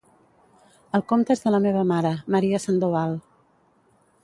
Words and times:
El 0.99 1.03
compte 1.11 1.35
és 1.35 1.43
de 1.43 1.53
la 1.55 1.59
meva 1.67 1.85
mare, 1.91 2.15
Maria 2.37 2.63
Sandoval. 2.67 3.17